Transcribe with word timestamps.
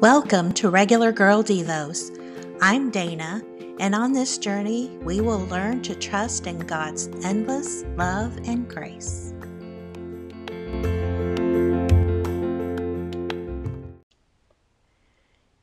Welcome 0.00 0.52
to 0.52 0.68
Regular 0.68 1.10
Girl 1.10 1.42
Devos. 1.42 2.10
I'm 2.60 2.90
Dana, 2.90 3.42
and 3.80 3.94
on 3.94 4.12
this 4.12 4.36
journey, 4.36 4.90
we 5.00 5.22
will 5.22 5.46
learn 5.46 5.80
to 5.84 5.94
trust 5.94 6.46
in 6.46 6.58
God's 6.58 7.06
endless 7.24 7.82
love 7.96 8.36
and 8.44 8.68
grace. 8.68 9.32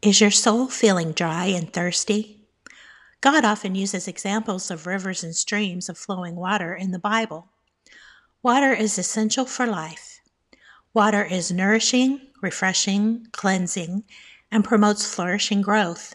Is 0.02 0.20
your 0.20 0.32
soul 0.32 0.68
feeling 0.68 1.12
dry 1.12 1.45
and 1.45 1.72
thirsty? 1.72 2.41
God 3.22 3.45
often 3.45 3.76
uses 3.76 4.08
examples 4.08 4.72
of 4.72 4.88
rivers 4.88 5.23
and 5.23 5.36
streams 5.36 5.90
of 5.90 5.98
flowing 5.98 6.36
water 6.36 6.73
in 6.73 6.90
the 6.90 6.98
Bible. 6.98 7.50
Water 8.41 8.73
is 8.73 8.98
essential 8.98 9.45
for 9.45 9.68
life. 9.68 10.22
Water 10.91 11.23
is 11.23 11.52
nourishing, 11.52 12.20
refreshing, 12.44 13.26
cleansing, 13.32 14.04
and 14.52 14.64
promotes 14.64 15.12
flourishing 15.12 15.62
growth. 15.62 16.14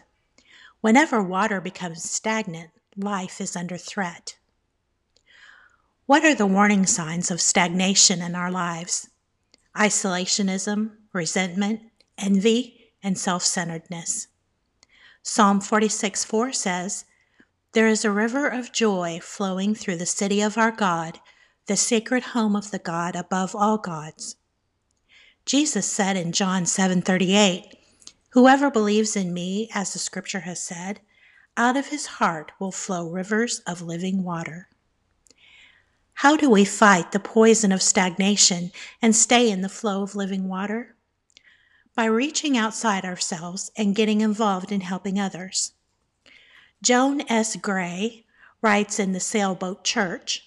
Whenever 0.79 1.21
water 1.21 1.59
becomes 1.59 2.09
stagnant, 2.09 2.69
life 2.95 3.41
is 3.41 3.55
under 3.55 3.77
threat. 3.77 4.37
What 6.05 6.23
are 6.23 6.35
the 6.35 6.45
warning 6.45 6.85
signs 6.85 7.29
of 7.29 7.41
stagnation 7.41 8.21
in 8.21 8.35
our 8.35 8.49
lives? 8.49 9.09
Isolationism, 9.75 10.91
resentment, 11.11 11.81
envy, 12.17 12.93
and 13.03 13.17
self 13.17 13.43
centeredness. 13.43 14.27
Psalm 15.21 15.59
46 15.59 16.23
4 16.23 16.53
says, 16.53 17.05
There 17.73 17.87
is 17.87 18.05
a 18.05 18.11
river 18.11 18.47
of 18.47 18.71
joy 18.71 19.19
flowing 19.21 19.75
through 19.75 19.97
the 19.97 20.05
city 20.05 20.41
of 20.41 20.57
our 20.57 20.71
God, 20.71 21.19
the 21.67 21.75
sacred 21.75 22.23
home 22.23 22.55
of 22.55 22.71
the 22.71 22.79
God 22.79 23.15
above 23.15 23.55
all 23.55 23.77
gods. 23.77 24.37
Jesus 25.49 25.87
said 25.87 26.15
in 26.15 26.31
John 26.31 26.67
7:38, 26.67 27.75
"Whoever 28.33 28.69
believes 28.69 29.15
in 29.15 29.33
me, 29.33 29.67
as 29.73 29.91
the 29.91 29.97
scripture 29.97 30.41
has 30.41 30.61
said, 30.61 30.99
out 31.57 31.75
of 31.75 31.87
his 31.87 32.05
heart 32.21 32.51
will 32.59 32.71
flow 32.71 33.09
rivers 33.09 33.57
of 33.65 33.81
living 33.81 34.23
water." 34.23 34.69
How 36.13 36.37
do 36.37 36.51
we 36.51 36.65
fight 36.65 37.11
the 37.11 37.19
poison 37.19 37.71
of 37.71 37.81
stagnation 37.81 38.71
and 39.01 39.15
stay 39.15 39.49
in 39.49 39.61
the 39.61 39.69
flow 39.69 40.03
of 40.03 40.13
living 40.13 40.47
water? 40.47 40.95
By 41.95 42.05
reaching 42.05 42.55
outside 42.55 43.03
ourselves 43.03 43.71
and 43.75 43.95
getting 43.95 44.21
involved 44.21 44.71
in 44.71 44.81
helping 44.81 45.19
others. 45.19 45.71
Joan 46.83 47.21
S. 47.27 47.55
Gray 47.55 48.23
writes 48.61 48.99
in 48.99 49.13
the 49.13 49.19
Sailboat 49.19 49.83
Church 49.83 50.43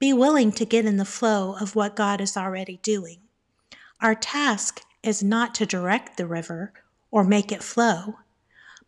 Be 0.00 0.12
willing 0.12 0.50
to 0.54 0.64
get 0.64 0.86
in 0.86 0.96
the 0.96 1.04
flow 1.04 1.54
of 1.54 1.76
what 1.76 1.94
God 1.94 2.20
is 2.20 2.36
already 2.36 2.78
doing. 2.78 3.27
Our 4.00 4.14
task 4.14 4.82
is 5.02 5.22
not 5.22 5.54
to 5.56 5.66
direct 5.66 6.16
the 6.16 6.26
river 6.26 6.72
or 7.10 7.24
make 7.24 7.50
it 7.50 7.62
flow, 7.62 8.18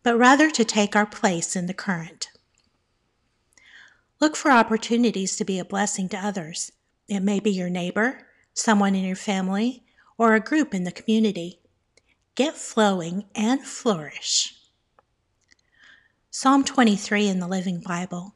but 0.03 0.17
rather 0.17 0.49
to 0.49 0.63
take 0.63 0.95
our 0.95 1.05
place 1.05 1.55
in 1.55 1.65
the 1.65 1.73
current. 1.73 2.29
Look 4.21 4.35
for 4.35 4.51
opportunities 4.51 5.35
to 5.35 5.43
be 5.43 5.59
a 5.59 5.65
blessing 5.65 6.07
to 6.09 6.17
others. 6.17 6.71
It 7.07 7.21
may 7.21 7.39
be 7.39 7.51
your 7.51 7.69
neighbor, 7.69 8.27
someone 8.53 8.95
in 8.95 9.03
your 9.03 9.15
family, 9.15 9.83
or 10.17 10.33
a 10.33 10.39
group 10.39 10.73
in 10.73 10.83
the 10.83 10.91
community. 10.91 11.59
Get 12.35 12.55
flowing 12.55 13.25
and 13.35 13.65
flourish. 13.65 14.55
Psalm 16.29 16.63
23 16.63 17.27
in 17.27 17.39
the 17.39 17.47
Living 17.47 17.81
Bible. 17.81 18.35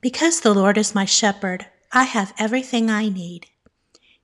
Because 0.00 0.40
the 0.40 0.54
Lord 0.54 0.78
is 0.78 0.94
my 0.94 1.04
shepherd, 1.04 1.66
I 1.90 2.04
have 2.04 2.34
everything 2.38 2.90
I 2.90 3.08
need. 3.08 3.48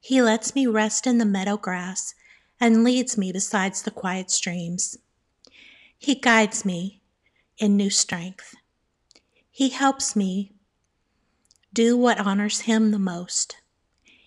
He 0.00 0.22
lets 0.22 0.54
me 0.54 0.66
rest 0.66 1.06
in 1.06 1.18
the 1.18 1.24
meadow 1.24 1.56
grass 1.56 2.14
and 2.60 2.84
leads 2.84 3.18
me 3.18 3.32
beside 3.32 3.74
the 3.74 3.90
quiet 3.90 4.30
streams. 4.30 4.96
He 5.98 6.14
guides 6.14 6.64
me 6.64 7.02
in 7.58 7.76
new 7.76 7.90
strength. 7.90 8.54
He 9.50 9.70
helps 9.70 10.14
me 10.14 10.52
do 11.72 11.96
what 11.96 12.18
honors 12.18 12.60
Him 12.60 12.90
the 12.90 12.98
most. 12.98 13.56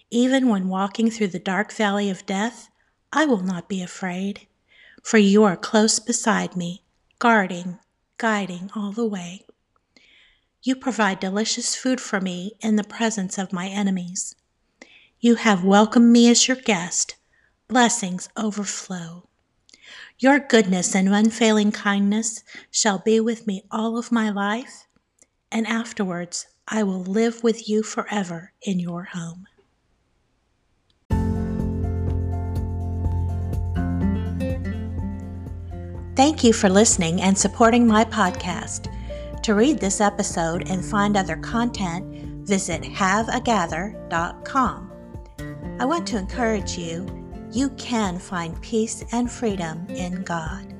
Even 0.09 0.49
when 0.49 0.67
walking 0.67 1.09
through 1.09 1.29
the 1.29 1.39
dark 1.39 1.71
valley 1.71 2.09
of 2.09 2.25
death, 2.25 2.69
I 3.13 3.25
will 3.25 3.41
not 3.41 3.69
be 3.69 3.81
afraid, 3.81 4.47
for 5.01 5.17
you 5.17 5.43
are 5.43 5.57
close 5.57 5.99
beside 5.99 6.55
me, 6.55 6.83
guarding, 7.19 7.79
guiding 8.17 8.69
all 8.75 8.91
the 8.91 9.05
way. 9.05 9.45
You 10.61 10.75
provide 10.75 11.19
delicious 11.19 11.75
food 11.75 11.99
for 11.99 12.21
me 12.21 12.53
in 12.59 12.75
the 12.75 12.83
presence 12.83 13.37
of 13.37 13.53
my 13.53 13.67
enemies. 13.67 14.35
You 15.23 15.35
have 15.35 15.63
welcomed 15.63 16.11
me 16.11 16.31
as 16.31 16.47
your 16.47 16.57
guest. 16.57 17.15
Blessings 17.67 18.27
overflow. 18.35 19.29
Your 20.17 20.39
goodness 20.39 20.95
and 20.95 21.13
unfailing 21.13 21.71
kindness 21.71 22.43
shall 22.71 22.97
be 22.97 23.19
with 23.19 23.45
me 23.45 23.61
all 23.69 23.99
of 23.99 24.11
my 24.11 24.31
life, 24.31 24.87
and 25.51 25.67
afterwards 25.67 26.47
I 26.67 26.81
will 26.81 27.03
live 27.03 27.43
with 27.43 27.69
you 27.69 27.83
forever 27.83 28.53
in 28.63 28.79
your 28.79 29.09
home. 29.13 29.45
Thank 36.15 36.43
you 36.43 36.51
for 36.51 36.67
listening 36.67 37.21
and 37.21 37.37
supporting 37.37 37.85
my 37.85 38.05
podcast. 38.05 38.91
To 39.43 39.53
read 39.53 39.77
this 39.77 40.01
episode 40.01 40.67
and 40.67 40.83
find 40.83 41.15
other 41.15 41.37
content, 41.37 42.47
visit 42.47 42.81
haveagather.com. 42.81 44.90
I 45.81 45.85
want 45.85 46.05
to 46.09 46.17
encourage 46.19 46.77
you 46.77 47.07
you 47.51 47.71
can 47.71 48.19
find 48.19 48.61
peace 48.61 49.03
and 49.11 49.31
freedom 49.31 49.87
in 49.89 50.21
God. 50.21 50.75